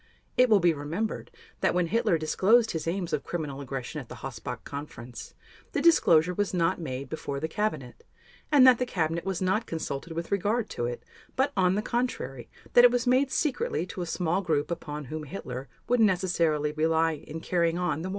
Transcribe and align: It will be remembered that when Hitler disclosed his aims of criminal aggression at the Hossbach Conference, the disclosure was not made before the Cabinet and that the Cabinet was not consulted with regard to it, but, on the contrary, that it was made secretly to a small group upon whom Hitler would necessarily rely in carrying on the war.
It 0.35 0.49
will 0.49 0.59
be 0.59 0.73
remembered 0.73 1.29
that 1.59 1.75
when 1.75 1.85
Hitler 1.85 2.17
disclosed 2.17 2.71
his 2.71 2.87
aims 2.87 3.13
of 3.13 3.23
criminal 3.23 3.61
aggression 3.61 4.01
at 4.01 4.09
the 4.09 4.15
Hossbach 4.15 4.63
Conference, 4.63 5.35
the 5.73 5.79
disclosure 5.81 6.33
was 6.33 6.55
not 6.55 6.81
made 6.81 7.07
before 7.07 7.39
the 7.39 7.47
Cabinet 7.47 8.03
and 8.51 8.65
that 8.65 8.79
the 8.79 8.87
Cabinet 8.87 9.25
was 9.25 9.43
not 9.43 9.67
consulted 9.67 10.13
with 10.13 10.31
regard 10.31 10.71
to 10.71 10.87
it, 10.87 11.03
but, 11.35 11.53
on 11.55 11.75
the 11.75 11.83
contrary, 11.83 12.49
that 12.73 12.83
it 12.83 12.89
was 12.89 13.05
made 13.05 13.29
secretly 13.29 13.85
to 13.85 14.01
a 14.01 14.07
small 14.07 14.41
group 14.41 14.71
upon 14.71 15.05
whom 15.05 15.25
Hitler 15.25 15.69
would 15.87 15.99
necessarily 15.99 16.71
rely 16.71 17.11
in 17.11 17.39
carrying 17.39 17.77
on 17.77 18.01
the 18.01 18.09
war. 18.09 18.09